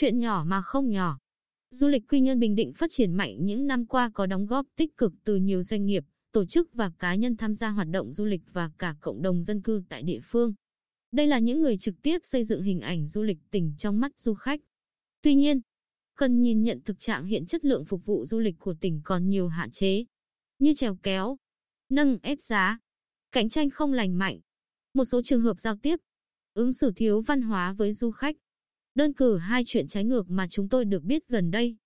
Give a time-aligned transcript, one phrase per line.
[0.00, 1.18] Chuyện nhỏ mà không nhỏ.
[1.70, 4.66] Du lịch Quy Nhơn Bình Định phát triển mạnh những năm qua có đóng góp
[4.76, 8.12] tích cực từ nhiều doanh nghiệp, tổ chức và cá nhân tham gia hoạt động
[8.12, 10.54] du lịch và cả cộng đồng dân cư tại địa phương.
[11.12, 14.12] Đây là những người trực tiếp xây dựng hình ảnh du lịch tỉnh trong mắt
[14.20, 14.60] du khách.
[15.22, 15.60] Tuy nhiên,
[16.16, 19.28] cần nhìn nhận thực trạng hiện chất lượng phục vụ du lịch của tỉnh còn
[19.28, 20.04] nhiều hạn chế,
[20.58, 21.36] như trèo kéo,
[21.88, 22.78] nâng ép giá,
[23.32, 24.40] cạnh tranh không lành mạnh,
[24.94, 25.96] một số trường hợp giao tiếp,
[26.54, 28.36] ứng xử thiếu văn hóa với du khách.
[28.94, 31.76] Đơn cử hai chuyện trái ngược mà chúng tôi được biết gần đây.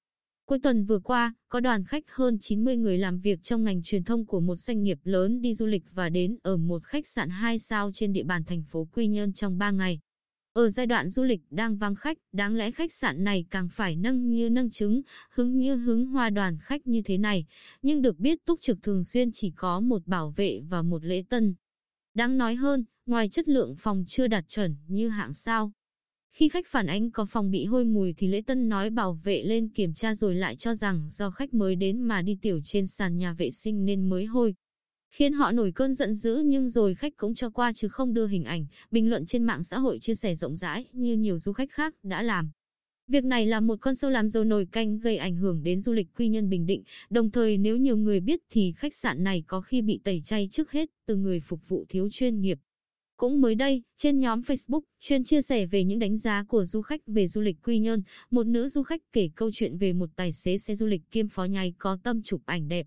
[0.46, 4.04] Cuối tuần vừa qua, có đoàn khách hơn 90 người làm việc trong ngành truyền
[4.04, 7.30] thông của một doanh nghiệp lớn đi du lịch và đến ở một khách sạn
[7.30, 10.00] 2 sao trên địa bàn thành phố Quy Nhơn trong 3 ngày.
[10.52, 13.96] Ở giai đoạn du lịch đang vắng khách, đáng lẽ khách sạn này càng phải
[13.96, 17.44] nâng như nâng trứng, hứng như hứng hoa đoàn khách như thế này,
[17.82, 21.22] nhưng được biết túc trực thường xuyên chỉ có một bảo vệ và một lễ
[21.28, 21.54] tân.
[22.14, 25.72] Đáng nói hơn, ngoài chất lượng phòng chưa đạt chuẩn như hạng sao,
[26.34, 29.42] khi khách phản ánh có phòng bị hôi mùi thì lễ tân nói bảo vệ
[29.42, 32.86] lên kiểm tra rồi lại cho rằng do khách mới đến mà đi tiểu trên
[32.86, 34.54] sàn nhà vệ sinh nên mới hôi.
[35.10, 38.26] Khiến họ nổi cơn giận dữ nhưng rồi khách cũng cho qua chứ không đưa
[38.26, 41.52] hình ảnh, bình luận trên mạng xã hội chia sẻ rộng rãi như nhiều du
[41.52, 42.50] khách khác đã làm.
[43.08, 45.92] Việc này là một con sâu làm dầu nồi canh gây ảnh hưởng đến du
[45.92, 49.44] lịch quy nhân Bình Định, đồng thời nếu nhiều người biết thì khách sạn này
[49.46, 52.58] có khi bị tẩy chay trước hết từ người phục vụ thiếu chuyên nghiệp.
[53.16, 56.82] Cũng mới đây, trên nhóm Facebook, chuyên chia sẻ về những đánh giá của du
[56.82, 60.10] khách về du lịch Quy Nhơn, một nữ du khách kể câu chuyện về một
[60.16, 62.86] tài xế xe du lịch kiêm phó nhai có tâm chụp ảnh đẹp.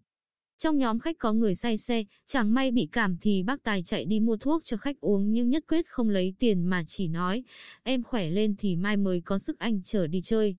[0.57, 4.05] Trong nhóm khách có người say xe, chẳng may bị cảm thì bác Tài chạy
[4.05, 7.43] đi mua thuốc cho khách uống nhưng nhất quyết không lấy tiền mà chỉ nói,
[7.83, 10.55] em khỏe lên thì mai mới có sức anh chở đi chơi.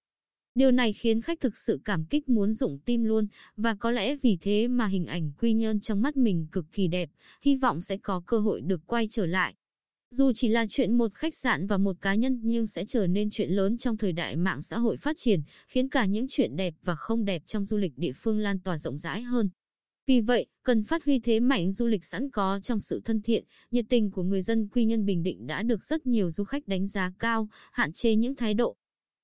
[0.54, 4.16] Điều này khiến khách thực sự cảm kích muốn dụng tim luôn, và có lẽ
[4.16, 7.10] vì thế mà hình ảnh Quy Nhơn trong mắt mình cực kỳ đẹp,
[7.42, 9.54] hy vọng sẽ có cơ hội được quay trở lại.
[10.10, 13.30] Dù chỉ là chuyện một khách sạn và một cá nhân nhưng sẽ trở nên
[13.30, 16.74] chuyện lớn trong thời đại mạng xã hội phát triển, khiến cả những chuyện đẹp
[16.82, 19.50] và không đẹp trong du lịch địa phương lan tỏa rộng rãi hơn.
[20.06, 23.44] Vì vậy, cần phát huy thế mạnh du lịch sẵn có trong sự thân thiện,
[23.70, 26.68] nhiệt tình của người dân Quy nhân Bình Định đã được rất nhiều du khách
[26.68, 28.76] đánh giá cao, hạn chế những thái độ.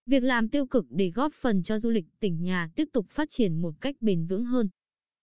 [0.07, 3.29] Việc làm tiêu cực để góp phần cho du lịch tỉnh nhà tiếp tục phát
[3.31, 4.69] triển một cách bền vững hơn.